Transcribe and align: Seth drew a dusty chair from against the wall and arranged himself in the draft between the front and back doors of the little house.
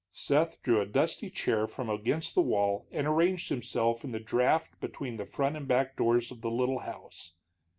Seth 0.13 0.63
drew 0.63 0.81
a 0.81 0.87
dusty 0.87 1.29
chair 1.29 1.67
from 1.67 1.87
against 1.87 2.33
the 2.33 2.41
wall 2.41 2.87
and 2.89 3.05
arranged 3.05 3.49
himself 3.49 4.03
in 4.03 4.11
the 4.11 4.19
draft 4.19 4.79
between 4.79 5.17
the 5.17 5.25
front 5.25 5.55
and 5.55 5.67
back 5.67 5.95
doors 5.95 6.31
of 6.31 6.41
the 6.41 6.49
little 6.49 6.79
house. 6.79 7.33